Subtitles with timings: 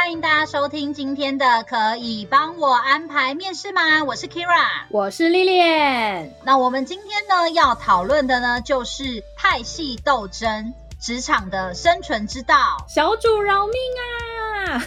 [0.00, 4.02] 欢迎大家收听今天的可以帮我安排面试吗？
[4.02, 6.30] 我是 Kira，我是 Lilian。
[6.42, 12.56] 那我们今天呢要讨论的呢就是派系斗争，职场的生存之道。
[12.88, 13.74] 小主饶命
[14.72, 14.82] 啊！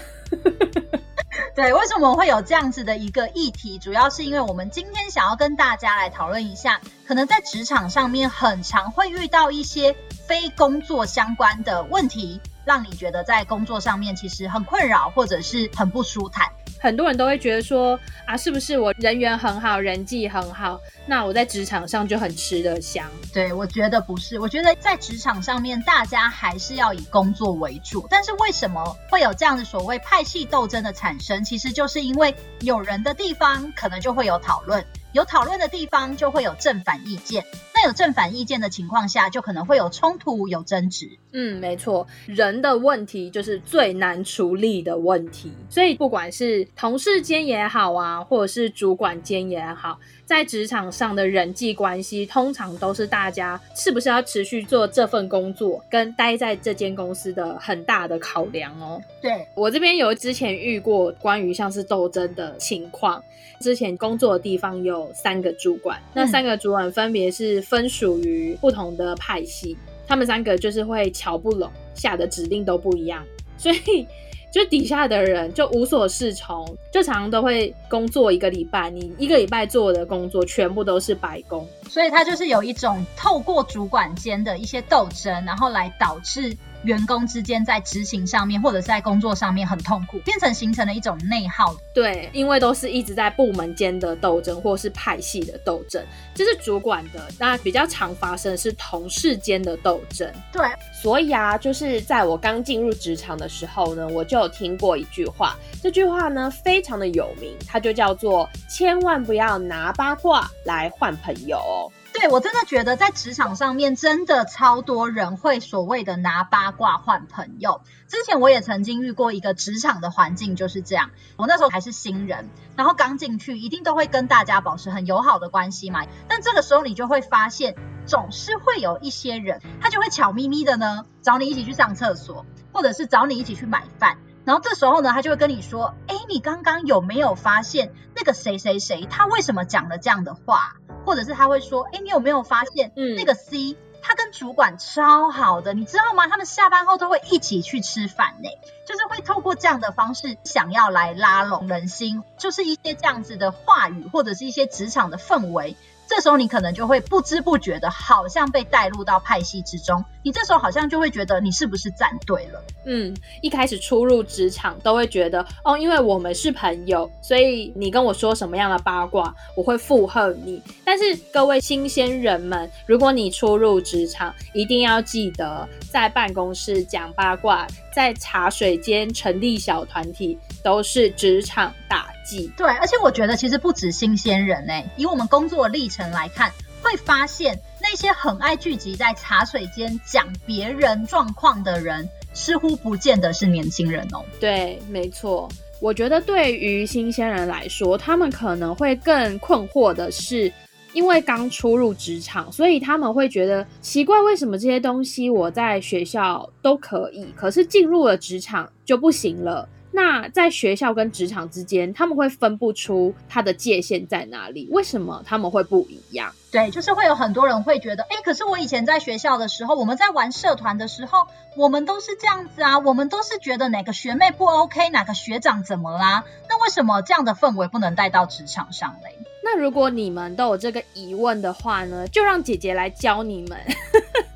[1.55, 3.77] 对，为什么我会有这样子的一个议题？
[3.77, 9.95] 主要是因为我们今天想要跟大家来讨论一下，可能在职场上面很常会遇到一些
[10.27, 16.47] 非工作相关的问题，让你觉得在工作上面其实很困扰，或者是很不舒坦。
[16.79, 23.09] 很多人都会觉得说啊，是不是我人缘很好，人际很好，那我在职场上就很吃得香？
[23.33, 28.05] 对，我觉得不是，我觉得在职场上面，大家还是要以工作为主。
[28.09, 31.41] 但是为什么会有这样的所谓派系斗争的产生？
[31.45, 34.85] 其实就是因为有人的地方，可能就会有讨论。
[35.13, 41.09] 有讨论的地方就会有正反意见，那有正反意见的情况下，就可能会有冲突、有争执。
[41.31, 49.99] 嗯，没错，人的问题就是最难处理的问题，所以不管是同事间也好啊，或者是主管间也好。
[50.25, 59.01] 在职场上的人际关系，通常都是大家是不是要持续做这份工作，跟待在这间公司的很大的考量哦。
[59.21, 63.21] 对，我这边有之前遇过关于像是斗争的情况，
[63.59, 69.75] 之前工作的地方有三个主管，那三个主管分别是分属于不同的派系，
[70.07, 73.23] 他们三个就是会瞧不拢，下的指令都不一样，
[73.57, 74.05] 所以。
[74.53, 86.55] 就底下的人就无所适从，就常常都会工作一个礼拜，你一个礼拜做的工作全部都是白工，所以他就是有一种透过主管间的一些斗争，然后来导致。
[86.83, 91.75] 员工之间在执行上面，或者是在工作上面很痛苦，变成形成了一种内耗。
[91.93, 97.27] 对，因为都是一直在部门间的斗争，或是派系的斗争，这是主管的。
[97.39, 100.31] 那比较常发生的是同事间的斗争。
[100.51, 100.65] 对，
[101.01, 111.91] 所以啊，就是在我刚进入职场的时候呢，我就有听过一句话，这句话呢非常的有名，它就叫做“千万不要拿八卦来换朋友”哦。
[112.29, 117.81] 我真的觉得在职场上面，真的超多人会所谓的拿八卦换朋友。
[118.07, 126.05] 之前我也曾经遇过一个职场的环境就是这样，我那时候还是新人，然后刚进去，一定都会跟大家保持很友好的关系嘛。
[126.27, 127.75] 但这个时候你就会发现，
[128.05, 134.17] 总是会有一些人，他就会悄咪咪的呢，找你一起去上厕所，或者是找你一起去买饭。
[134.45, 140.75] 然后这时候呢，他就会跟你说：“哎，你刚刚有没有发现那个谁谁谁，他为什么讲了这样的话？
[141.05, 146.27] 或者是他会说：哎，你有没有发现，嗯，那个 C 他跟主管超好的，你知道吗？
[146.27, 148.49] 他们下班后都会一起去吃饭呢，
[148.85, 155.77] 就是会透过这样的方式想要来拉拢人心，就是一些这样子的话语，或者是一些职场的氛围。”
[156.15, 160.05] 这时候你可能就会不知不觉的，好像被带入到派系之中。
[160.21, 162.63] 你这时候好像就会觉得你是不是站对了？
[162.85, 170.61] 嗯，一开始初入职场都会觉得哦，因为我们是朋友，所以你跟我说什么样的八卦，我会附和你。
[170.85, 182.12] 但是各位新鲜人们，如果你初入职场，一定要记得在办公室讲八卦，在茶水间成立小团体，都是职场大
[182.57, 186.51] 对，而且我觉得其实不止新鲜人哎，以我们工作历程来看，
[186.81, 194.23] 会发现那些很爱聚集在茶水间讲别人状况的人，似乎不见得是年轻人哦。
[194.39, 195.49] 对，没错。
[195.79, 200.51] 我觉得对于新鲜人来说，他们可能会更困惑的是，
[200.93, 209.67] 因为刚初入职场，所以他们会觉得奇怪，为什么这些东西我在学校都可以，可是进入了职场就不行了。
[209.95, 214.67] 那在学校跟职场之间，他们会分不出它的界限在哪里？
[214.71, 216.33] 为什么他们会不一样？
[216.51, 226.23] 对，就是会有很多人会觉得，哎，可是我以前在学校的时候，我们在玩社团的时候，我们都是这样子啊，我们都是觉得哪个学妹不 OK，哪个学长怎么啦？
[226.49, 229.15] 那为什么这样的氛围不能带到职场上嘞？
[229.43, 233.59] 那如果你们都有这个疑问的话呢，就让姐姐来教你们。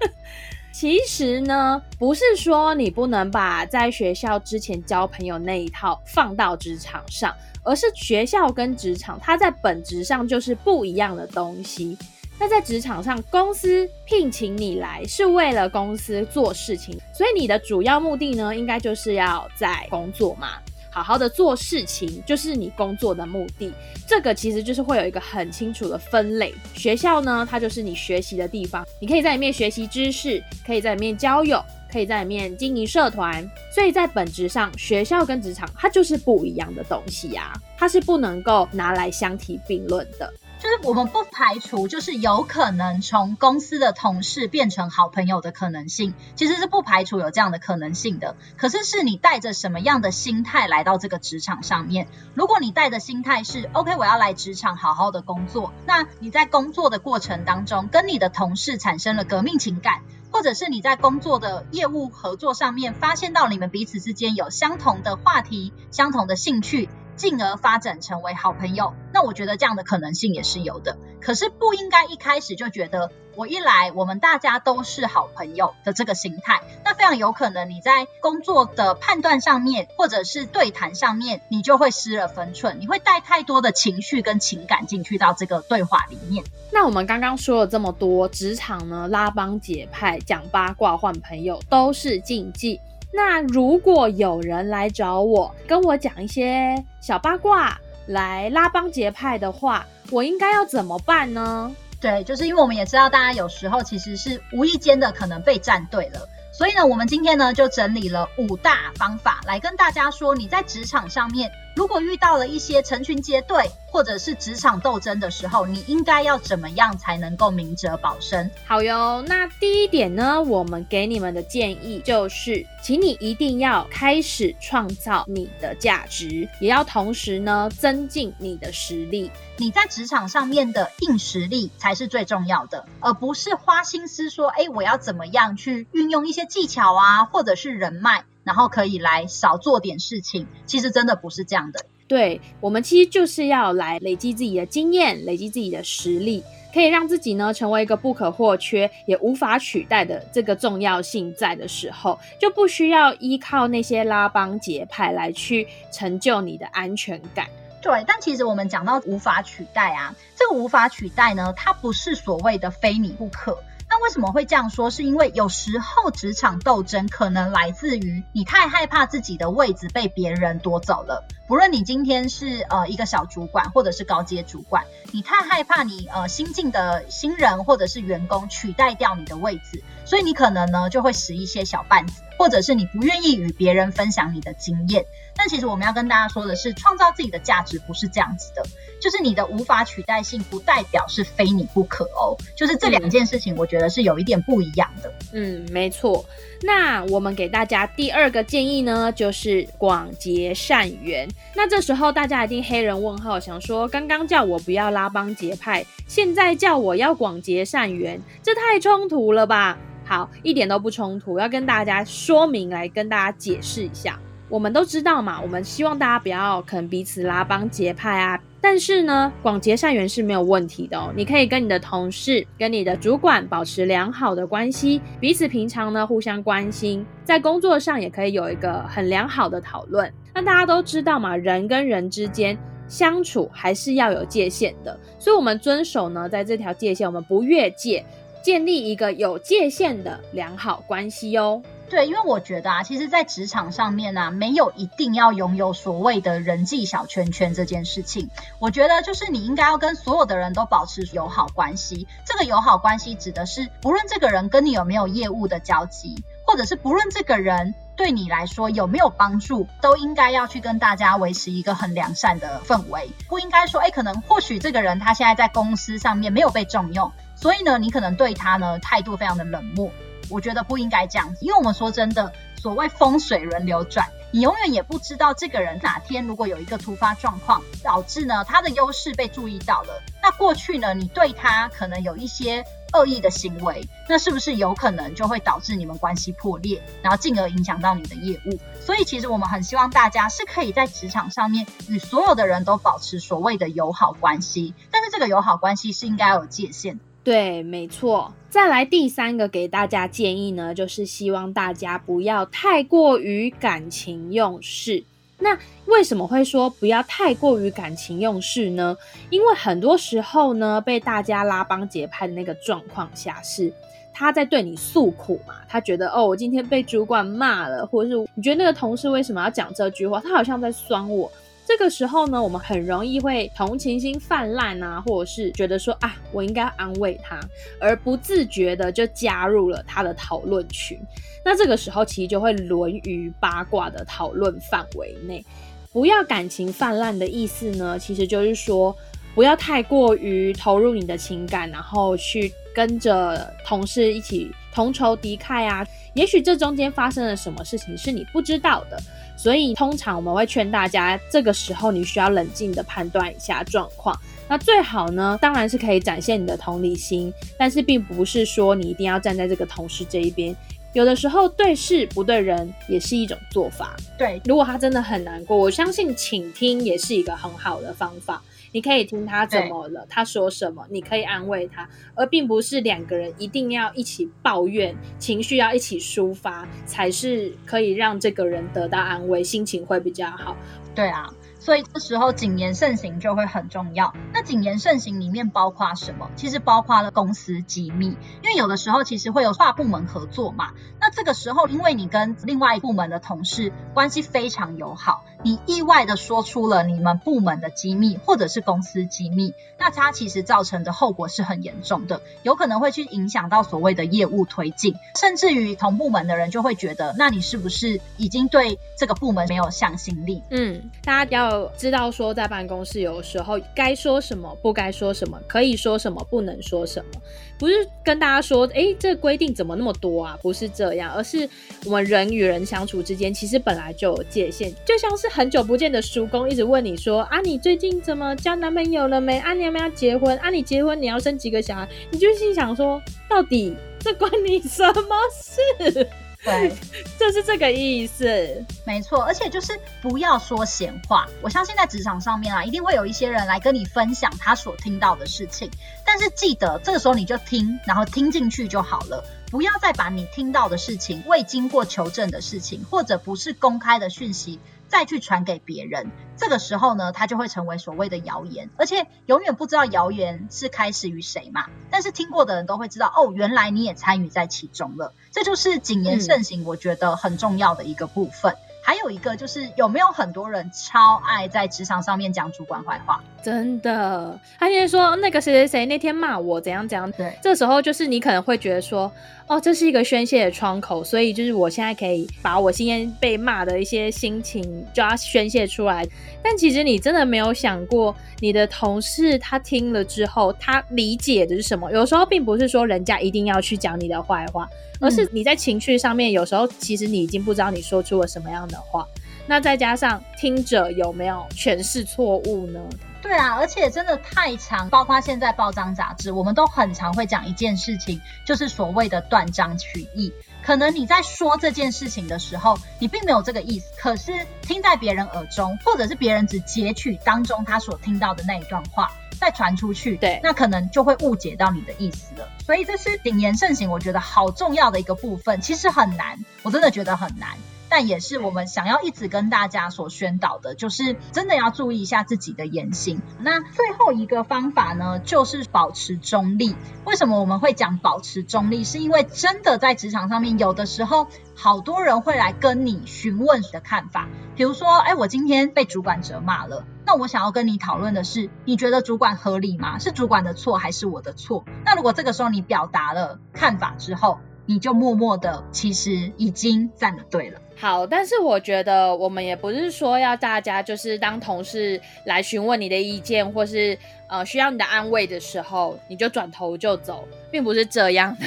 [0.80, 7.34] 其实呢，不是说你不能把在学校之前交朋友那一套放到职场上，
[7.64, 11.98] 而是学校跟职场它在本质上就是不一样的东西。
[12.38, 20.50] 那在职场上，公司聘请你来是为了公司做事情，所以你的主要目的呢，应该就是要在工作嘛，
[20.98, 23.72] 好好的做事情，就是你工作的目的。
[24.08, 26.56] 这个其实就是会有一个很清楚的分类。
[26.74, 33.48] 学校呢，它就是你学习的地方，你可以在里面学习知识，可以在里面交友，可以在里面经营社团。
[33.72, 40.34] 所以在本质上，学校跟职场它就是不一样的东西呀，它是不能够拿来相提并论的。
[40.60, 48.36] 就是我们不排除，就是有可能从公司的同事变成好朋友的可能性，其实是不排除有这样的可能性的。
[48.58, 52.08] 可是是你带着什么样的心态来到这个职场上面？
[52.34, 60.02] 如果你带的心态是 OK，我要来职场好好的工作，那你在工作的过程当中，跟你的同事产生了革命情感，
[60.32, 66.90] 或者是你在工作的业务合作上面发现到你们彼此之间有相同的话题、相同的兴趣。
[67.18, 70.98] 进而发展成为好朋友，那我觉得这样的可能性也是有的。
[71.20, 86.46] 可是不应该一开始就觉得我一来，我们大家都是好朋友的这个心态，那非常有可能你在工作的判断上面，或者是对谈上面，你就会失了分寸，你会带太多的情绪跟情感进去到这个对话里面。
[86.72, 92.80] 那我们刚刚说了这么多，职场呢，拉帮结派、讲八卦、换朋友都是禁忌。
[93.14, 101.74] 那如果有人来找我，跟我讲一些小八卦，来拉帮结派的话，我应该要怎么办呢？
[102.00, 106.28] 对，就是因为我们也知道，大家有时候其实是无意间的可能被站队了。
[106.54, 118.50] 所以呢，我们今天呢就整理了五大方法来跟大家说，你在职场上面如果遇到了一些成群结队或者是职场斗争的时候，你应该要怎么样才能够明哲保身？
[118.66, 129.30] 好哟，那第一点呢，我们给你们的建议就是，请你一定要开始创造你的价值，也要同时呢增进你的实力。
[129.60, 136.48] 你在职场上面的硬实力才是最重要的，而不是花心思说，哎，我要怎么样去运用一些。
[136.48, 140.48] 技巧啊，或者是人脉，然后可以来少做点事情。
[140.66, 141.86] 其实真的不是这样的。
[142.08, 146.42] 对，我们其实就是要来累积自己的经验，累积自己的实力，
[146.74, 157.46] 可以让自己呢成为一个不可或缺也无法取代的这个重要性在的时候，就不需要依靠那些拉帮结派来去成就你的安全感。
[157.82, 163.58] 对，但其实我们讲到无法取代啊，这个无法取代呢，它不是所谓的非你不可。
[164.02, 164.90] 为什么会这样说？
[164.90, 171.28] 是因为有时候职场斗争可能来自于你太害怕自己的位置被别人夺走了。
[171.48, 174.84] 不论你今天是呃一个小主管，或者是高阶主管，
[175.14, 185.06] 你太害怕你呃新进的新人或者是员工取代掉你的位置，所以你可能呢就会使一些小绊子，或者是你不愿意与别人分享你的经验。
[185.38, 188.64] 但其实我们要跟大家说的是，创造自己的价值不是这样子的，
[189.00, 192.36] 就是你的无法取代性不代表是非你不可哦。
[192.58, 195.14] 就是这两件事情，我觉得是有一点不一样的。
[195.34, 196.26] 嗯，没错。
[196.64, 201.28] 那我们给大家第二个建议呢，就是广结善缘。
[201.56, 209.78] 那这时候大家一定黑人问号，想说刚刚叫我不要拉帮结派，现在叫我要广结善缘，这太冲突了吧？
[210.06, 214.20] 好，一点都不冲突，要跟大家说明来跟大家解释一下。
[214.50, 218.40] 我们都知道嘛，我们希望大家不要可能彼此拉帮结派啊。
[218.70, 221.10] 但是呢，广结善缘是没有问题的哦。
[221.16, 230.14] 你可以跟你的同事、跟你的主管保持良好的关系，彼此平常呢互相关心，在工作上也可以有一个很良好的讨论。
[230.34, 232.58] 那大家都知道嘛，人跟人之间
[232.90, 238.04] 相处还是要有界限的，所以我们遵守呢，在这条界限，我们不越界，
[238.44, 241.62] 建立一个有界限的良好关系哦。
[241.90, 248.30] 对，因为我觉得啊，其实，在职场上面呢、没有一定要拥有所谓的人际小圈圈这件事情。
[248.60, 252.06] 我觉得，就是你应该要跟所有的人都保持友好关系。
[252.26, 263.10] 这个友好关系指的是，不论这个人跟你有没有业务的交集，或者是不论这个人对你来说有没有帮助，都应该要去跟大家维持一个很良善的氛围。
[263.30, 269.90] 不应该说，哎，可能或许这个人他现在在公司上面没有被重用，所以呢，你可能对他呢态度非常的冷漠。
[270.30, 272.32] 我觉得不应该这样子，因为我们说真的，
[272.62, 288.60] 所谓风水轮流转，你永远也不知道这个人哪天如果有一个突发状况，导致呢他的优势被注意到了，那过去呢你对他可能有一些恶意的行为，那是不是有可能就会导致你们关系破裂，然后进而影响到你的业务？
[288.82, 297.00] 所以其实我们很希望大家是可以在职场上面与所有的人都保持所谓的友好关系，但是这个友好关系是应该要有界限。
[297.28, 298.34] 对，没错。
[298.50, 305.04] 再来第三个给大家建议呢，就是希望大家不要太过于感情用事。
[305.38, 308.96] 那为什么会说不要太过于感情用事呢？
[309.30, 313.74] 因为很多时候呢，被大家拉帮结派的那个状况下是。
[314.14, 315.56] 他在对你诉苦嘛？
[315.68, 320.22] 他觉得哦，我今天被主管骂了，或者是你觉得那个同事为什么要讲这句话？
[320.22, 321.30] 他好像在酸我。
[321.68, 327.38] 这个时候呢，我们很容易会同情心泛滥啊，或者是觉得说啊，我应该安慰他，
[327.78, 330.98] 而不自觉的就加入了他的讨论群。
[331.44, 335.44] 那这个时候其实就会沦于八卦的讨论范围内。
[335.92, 338.96] 不要感情泛滥的意思呢，其实就是说
[339.36, 342.54] 不要太过于投入你的情感，然后去。
[342.78, 345.84] 跟着同事一起同仇敌忾啊，
[346.14, 349.02] 也许这中间发生了什么事情是你不知道的，
[349.38, 354.20] 所以通常我们会劝大家，这个时候你需要冷静的判断一下状况。
[354.50, 360.56] 那最好呢，当然是可以展现你的同理心，但是并不是说你一定要站在这个同事这一边。
[360.94, 363.96] 有的时候对事不对人也是一种做法。
[364.18, 368.42] 对，如果他真的很难过，我相信倾听也是一个很好的方法。
[368.72, 380.56] 你可以听他怎么了，他说什么，你可以安慰他，而并不是两个人一定要一起抱怨，情绪要一起抒发，才是可以让这个人得到安慰，心情会比较好。
[380.96, 381.28] 对啊。
[381.60, 384.14] 所以这时候谨言慎行就会很重要。
[384.32, 386.30] 那谨言慎行里面包括什么？
[386.36, 390.72] 其实包括了公司机密，因为有的时候其实会有跨部门合作嘛。
[391.02, 410.44] 那这个时候，因为你跟另外一部门的同事关系非常友好，你意外的说出了你们部门的机密或者是公司机密，那它其实造成的后果是很严重的，有可能会去影响到所谓的业务推进，甚至于同部门的人就会觉得，那你是不是已经对这个部门没有向心力？
[410.50, 411.72] 嗯，大家要。
[411.78, 417.22] 知道说在办公室有时候该说什么，不该说什么，可以说什么，不能说什么，
[417.58, 417.74] 不是
[418.04, 420.38] 跟大家说，哎，这规定怎么那么多啊？
[420.42, 421.48] 不是这样，而是
[421.86, 424.74] 我们人与人相处之间，其实本来就有界限。
[424.84, 429.38] 就像是很久不见的叔公一直问你说，啊，你最近怎么交男朋友了没？
[429.38, 430.36] 啊，你要不要结婚？
[430.40, 431.88] 啊，你结婚你要生几个小孩？
[432.10, 436.10] 你就心想说，到底这关你什么事？
[436.44, 436.72] 对，
[437.20, 439.22] 就是这个意思，没错。
[439.22, 441.28] 而且就是不要说闲话。
[441.44, 445.70] 我相信在职场上面啊，一定会有一些人来跟你分享他所听到的事情。
[446.04, 456.12] 但是记得这个时候你就听，然后听进去就好了，不要再把你听到的事情、未经过求证的事情，或者不是公开的讯息，再去传给别人。
[456.36, 461.66] 这个时候呢，它就会成为所谓的谣言，而且永远不知道谣言是开始于谁嘛。
[461.90, 465.14] 但是听过的人都会知道，哦，原来你也参与在其中了。
[465.32, 468.54] 这就是谨言慎行，我觉得很重要的一个部分。
[468.54, 473.22] 嗯还有一个就是有没有很多人超爱在职场上面讲主管坏话？
[473.44, 477.12] 真的，他现在说那个谁谁谁那天骂我怎样怎样。
[477.12, 479.12] 对，这时候就是你可能会觉得说，
[479.48, 484.64] 哦，这是一个宣泄的窗口，所以就是我现在可以把我今天被骂的一些心情
[484.94, 486.08] 就要宣泄出来。
[486.42, 491.92] 但其实你真的没有想过，你的同事他听了之后，他理解的是什么？
[491.92, 494.66] 有时候并不是说人家一定要去讲你的坏话。
[495.00, 499.06] 而是你在情绪上面，有时候其实你已经不知道你说出了什么样的话，
[499.46, 502.80] 那再加上听者有没有诠释错误呢？
[503.22, 510.32] 对啊，而且真的太长，包括现在报章杂志，我们都很常会讲一件事情，就是所谓的断章取义。
[510.64, 519.12] 可能你在说这件事情的时候，你并没有这个意思，可是听在别人耳中，或者是别人只截取当中他所听到的那一段话。
[519.40, 522.48] 再传出去，对，那可能就会误解到你的意思了。
[522.66, 525.62] 所以这是谨言慎行，我觉得好重要的一个部分。
[525.62, 527.52] 其实很难，我真的觉得很难，
[527.88, 533.22] 但也是我们想要一直跟大家所宣导的，就是真的要注意一下自己的言行。
[533.40, 536.76] 那最后一个方法呢，就是保持中立。
[537.06, 538.84] 为什么我们会讲保持中立？
[538.84, 544.28] 是因为真的在职场上面，有的时候好多人会来跟你询问你的看法，
[544.58, 546.86] 比如说，哎，我今天被主管责骂了。
[547.08, 549.98] 那我想要跟你讨论的是，你觉得主管合理吗？
[549.98, 551.64] 是主管的错还是我的错？
[551.86, 557.60] 那如果这个时候你表达了看法之后，你就默默的其实已经站了队了。
[557.80, 563.98] 好，但是我觉得我们也不是说要大家就是当同事来询问你的意见，或是
[564.28, 568.46] 呃需要你的安慰的时候，你就转头就走，并不是这样的。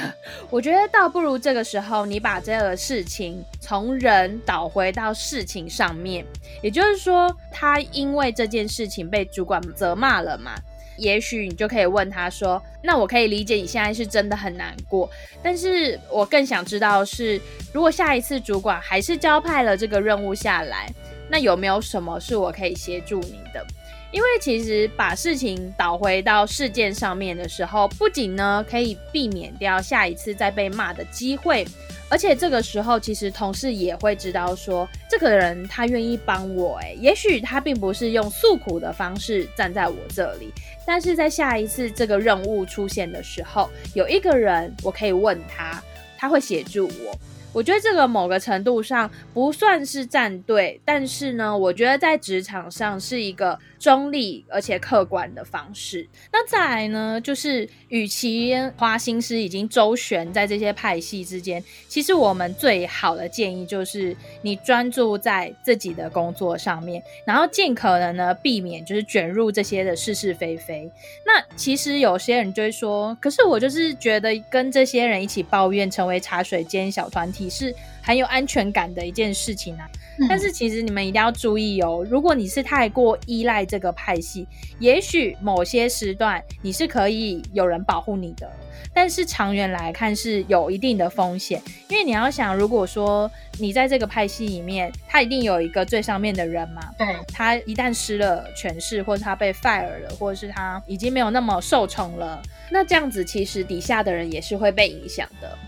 [0.50, 6.26] 我觉得倒不如这个时候你把这个事情从人导回到事情上面，
[6.60, 10.56] 也就是说，他因为这件事情被主管责骂了嘛。
[11.00, 15.10] 也许你就可以问他说：“那我可以理解你现在是真的很难过，
[15.42, 17.40] 但是我更想知道是，
[17.72, 20.88] 如果下一次主管还是交派了这个任务下来，
[21.30, 23.64] 那有没有什么是我可以协助你的？
[24.12, 31.64] 因为其实把事情导回到事件上面的时候，不仅呢可以避免掉下一次再被骂的机会，
[32.08, 40.52] 而且这个时候，其实同事也会知道说，这个人他愿意帮我，哎，也许他并不是用诉苦的方式站在我这里，
[40.84, 45.80] 但是在下一次这个任务出现的时候，有一个人我可以问他，
[46.18, 47.16] 他会协助我。
[47.52, 56.08] 我觉得这个某个程度上不算是站队，但是呢，我觉得在职场上是一个中立而且客观的方式。
[56.32, 70.88] 那再来呢，就是与其花心思已经周旋在这些派系之间，其实我们最好的建议就是你专注在自己的工作上面，然后尽可能呢避免就是卷入这些的是是非非。
[71.26, 77.40] 那其实有些人就会说，可是我就是觉得跟这些人一起抱怨，成为茶水间小团体。
[77.50, 79.88] 是很有安全感的一件事情啊，
[80.18, 84.46] 嗯、但是其实你们一定要注意哦，如果你是太过依赖这个派系，
[84.78, 88.50] 也许某些时段你是可以有人保护你的，
[88.94, 102.40] 但是长远来看是有一定的风险，因为你要想，如果说你在这个派系里面，他一定有一个最上面的人嘛，对，他一旦失了权势，或者他被 fire 了，或者是他已经没有那么受宠了，
[102.70, 105.58] 那这样子其实底下的人也是会被影响的。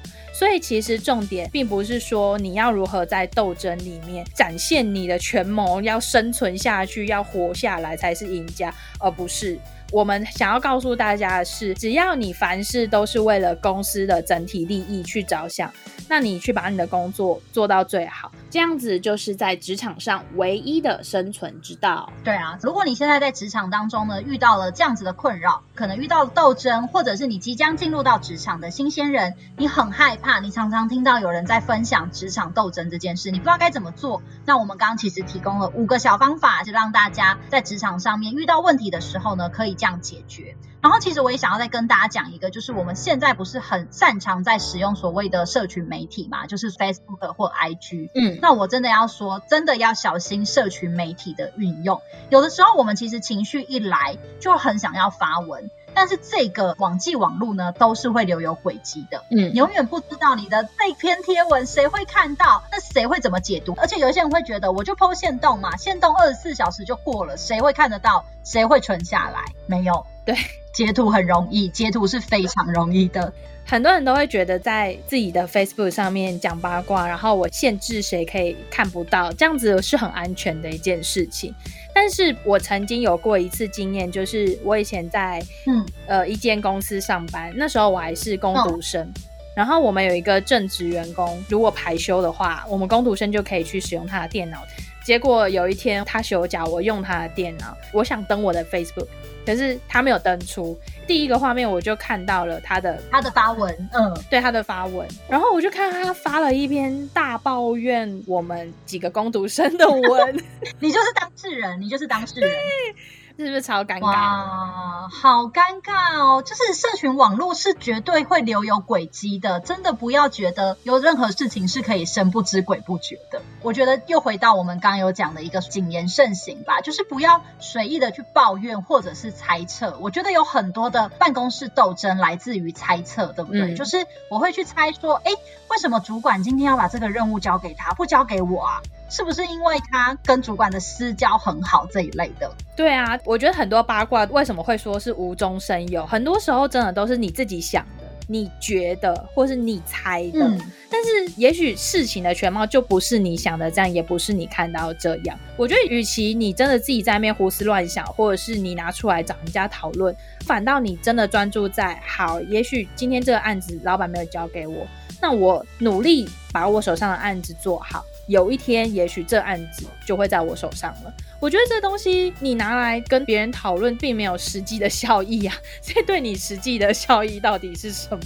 [0.43, 9.57] 所以其实重点并不是说你要如何在斗争里面展现你的权谋，要生存下去，要活下来才是赢家，而不是。
[9.93, 15.71] 我们想要告诉大家的是，只要你凡事都是为了公司的整体利益去着想，
[16.09, 22.11] 那你去把你的工作做到最好，这样子就是在职场上唯一的生存之道。
[22.25, 34.23] 对啊，如果你现在在职场当中呢，遇到了这样子的困扰，可能遇到了斗争，或者是你即将进入到职场的新鲜人，你很害怕，你常常听到有人在分享职场斗争这件事，你不知道该怎么做。
[34.47, 39.77] 那我们刚刚其实提供了五个小方法，就让大家在职场上面遇到问题的时候呢，可以。
[39.83, 40.57] 这样解决。
[40.81, 48.11] 然后，其实我也想要再跟大家讲一个，就是我们现在不是很擅长在使用所谓的社群媒体嘛，就是 Facebook 或 IG。
[48.15, 52.01] 嗯，那我真的要说，真的要小心社群媒体的运用。
[52.31, 59.25] 有的时候，我们其实情绪一来，就很想要发文，但是这个网际网路呢，都是会留有轨迹的。
[59.31, 63.75] 嗯，永远不知道你的这篇贴文谁会看到，那谁会怎么解读？
[63.79, 68.25] 而且有一些人会觉得，我就 po 限动嘛，线动二十四小时就过了，谁会看得到？
[68.45, 69.45] 谁会存下来？
[69.67, 70.07] 没有。
[70.25, 70.37] 对，
[70.75, 73.33] 截图很容易，截图是非常容易的。
[73.65, 81.55] 很多人都会觉得在自己的 Facebook 上面讲八卦，然后我限制谁可以看不到，这样子是很安全的一件事情。
[81.95, 89.13] 但是我曾经有过一次经验，就是我以前在嗯呃一间公司上班，那时候我还是工读生，哦、
[89.55, 94.59] 然后我们有一个正职员工，如果排休的话，我们工读生就可以去使用他的电脑。
[95.05, 99.07] 结果有一天他休假，我用他的电脑，我想登我的 Facebook。
[99.45, 110.45] 可是他没有登出第一个画面，我就看到了他的他的发文，嗯，对他的发文，然后我就看他发了一篇大抱怨我们几个工读生的文，
[110.79, 112.51] 你就是当事人，你就是当事人。
[113.45, 114.07] 是不是超尴尬？
[114.07, 116.43] 哇，好尴尬哦！
[116.43, 123.43] 就是社群网络是绝对会留有轨迹的，真的不要觉得有任何事情是可以神不知鬼不觉的。
[123.63, 129.99] 我觉得又回到我们刚刚有讲的一个谨言慎行吧，就是不要随意的去抱怨或者是猜测。
[130.01, 133.75] 我觉得有很多的办公室斗争来自于猜测，对不对？
[133.75, 135.33] 嗯、就是我会去猜说，哎，
[135.69, 138.83] 为什么主管今天要把这个任务交给他，不交给我啊？
[139.13, 142.51] 是不是因为他跟主管的私交很好这一类的？
[142.75, 150.41] 对啊，我觉得很多八卦为什么会说是无中生有，很多时候真的都是你自己想的，你觉得或是你猜的。
[150.49, 150.59] 嗯、
[150.91, 155.39] 但是也许事情的全貌就不是你想的这样，也不是你看到这样。
[155.59, 164.87] 我觉得，与其你真的自己在那边胡思乱想，或者是你拿出来找人家讨论，反倒你真的专注在好，也许今天这个案子老板没有交给我，
[165.21, 168.03] 那我努力把我手上的案子做好。
[168.27, 171.13] 有一天，也许这案子就会在我手上了。
[171.41, 175.55] 我觉得这东西你拿来跟别人讨论，并没有实际的效益啊。
[175.83, 178.25] 这对你实际的效益到底是什么？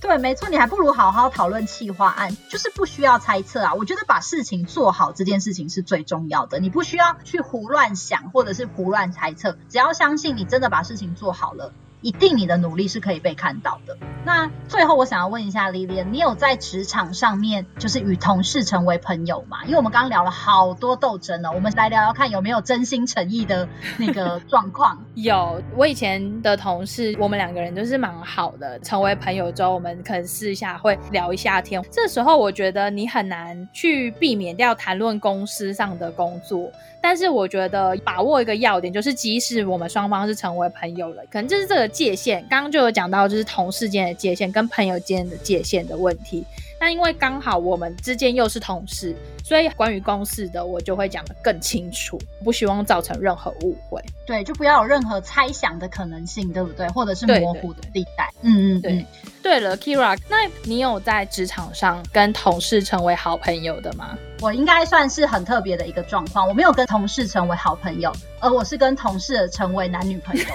[0.00, 3.74] 对，没错，你还不如好好讨论企划案，就是不需要猜测啊。
[3.74, 11.72] 我觉得把事情做好这件事情是最重要的，你不需要去胡乱想或者是胡乱猜测，只要相信你真的把事情做好了。
[12.00, 13.96] 一定你的努力是可以被看到的。
[14.24, 19.64] 那最后我想要问一下 Lilian，你有在职场上面就是与同事成为朋友吗？
[19.64, 25.02] 因为我们刚刚聊了好多斗争呢，我们来聊聊看有没有真心诚意的那个 状况。
[25.14, 28.78] 有，我以前的同事，我们两个人都是蛮好的。
[28.80, 31.82] 成为朋友之后，我们可能私下会聊一下天。
[31.90, 36.70] 这时候我觉得你很难去避免掉谈论公司上的工作。
[37.00, 46.44] 但是我觉得把握一个要点，就是即使我们双方是成为朋友了，可能就是这个界限，刚刚就有讲到，就是同事间的界限跟朋友间的界限的问题。
[46.80, 49.14] 那因为刚好我们之间又是同事，
[49.48, 53.98] 所以关于公事的我就会讲的更清楚，不希望造成任何误会。
[54.26, 56.86] 对，就不要有任何猜想的可能性，对不对？
[56.88, 58.30] 或者是模糊的地带。
[58.42, 59.06] 嗯嗯，对。
[59.42, 64.18] 对了，Keira，那你有在职场上跟同事成为好朋友的吗？
[64.42, 70.44] 我应该算是很特别的一个状况，我没有跟同事成为好朋友，而我是跟同事成为男女朋友。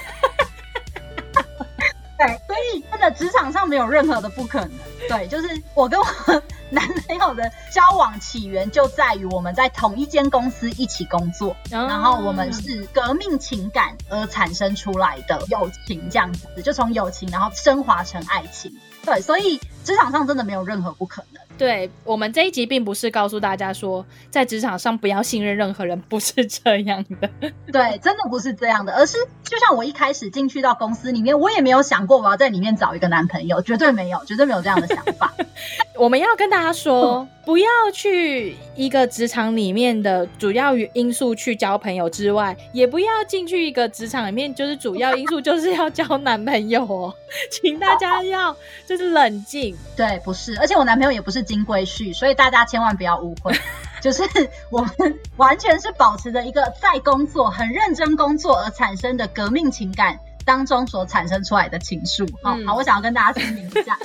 [2.16, 4.72] 对，所以真的职场上没有任何的不可能。
[5.10, 6.06] 对，就是我跟我
[6.70, 18.74] 男朋友的交往起源就在于我们在同一间公司一起工作，然后我们是革命情感而产生出来的友情，这样子就从友情然后升华成爱情。
[19.06, 21.44] 对，所以职场上真的没有任何不可能。
[21.58, 27.30] 对，我们这一集并不是告诉大家说在职场上不要信任任何人，不是这样的。
[27.72, 35.34] 对，真的不是这样的，而是就像我一开始进去到公司里面，我也没有想过我要在里面找一个男朋友，绝对没有，绝对没有这样的想法。
[35.96, 47.14] 我们要跟大家说，嗯、不要去一个职场里面的主要因素去交朋友之外，也不要进去一个职场里面就是主要因素就是要交男朋友哦，
[47.52, 48.56] 请大家要
[48.88, 49.76] 就是冷静。
[49.96, 53.54] 对，不是，而且我男朋友也不是金龟婿，所以大家千万不要误会，
[54.02, 54.24] 就是
[54.72, 60.20] 我们完全是保持着一个在工作很认真工作而产生的革命情感。
[60.46, 63.98] 当中所产生出来的情愫，好、嗯、好，我想要跟大家声明一下。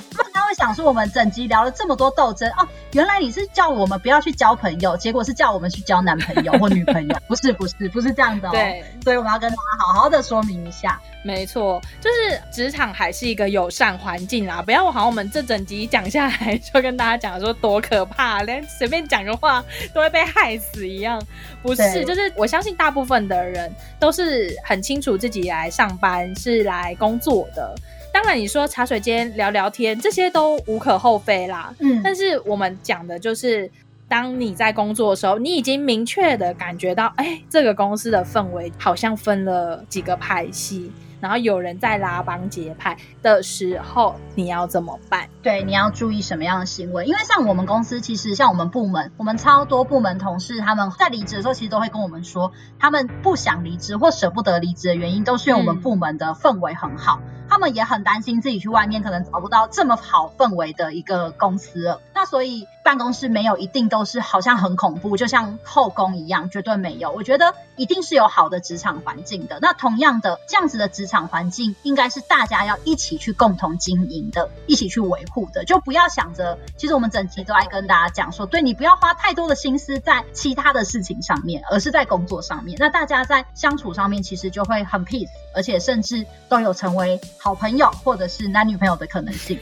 [0.49, 8.51] 会想说，我们整集聊了这么多斗争哦，原来你是叫我们不要去交朋友，结果是叫我们去交男朋友 或女朋友，不是不是不是这样的哦。
[8.51, 10.99] 对，所以我们要跟大家好好的说明一下。
[11.21, 21.21] 没错，就是职场还是一个友善环境啦，不要好像我们这整集讲下来就跟大家讲说多可怕， 连随便讲个话都会被害死一样。
[21.61, 27.75] 不是，就是我相信大部分的人都是很清楚自己来上班是来工作的。
[28.11, 31.73] 当然，你说茶水间聊聊天这些都无可厚非啦。
[31.79, 33.69] 嗯，但是我们讲的就是，
[34.07, 40.91] 当你在工作的时候，你已经明确的感觉到，哎，这个公司的氛围好像分了几个派系。
[41.19, 45.27] 然后有人在拉帮结派的时候，你要怎么办？
[45.41, 47.05] 对，你要注意什么样的行为？
[47.05, 57.19] 因为像我们公司，其实像我们部门，我们超多部门同事，他们在离职的时候，其实都会跟我们说，他们不想离职或舍不得离职的原因，都是因为我们部门的氛围很好。
[57.21, 67.09] 嗯他们也很担心自己去外面可能找不到这么好氛围的一个公司了，那所以办公室没有一定都是好像很恐怖，就像后宫一样，绝对没有。
[67.11, 69.57] 我觉得一定是有好的职场环境的。
[69.63, 75.65] 那同样的这样子的职场环境，应该是大家要一起去共同经营的，一起去维护的。
[75.65, 82.77] 就不要想着，其实我们整集都爱跟大家讲说，对，你不要花太多的心思在其他的事情上面，而是在工作上面。
[82.79, 87.19] 那大家在相处上面其实就会很 peace，而且甚至都有成为。
[87.41, 89.57] 好朋友或者是男女朋友的可能性，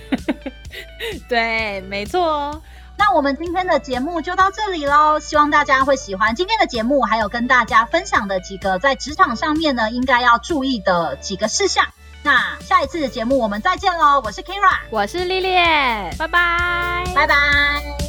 [1.30, 2.62] 对，没错。
[2.98, 11.86] 那我们今天的节目就到这里喽，希望大家会喜欢今天的节目，还有跟大家分享的几个在职场上面呢应该要注意的几个事项。
[12.24, 18.07] 那下一次的节目我们再见喽，我是 Keira，我是 Lily，拜拜，拜拜。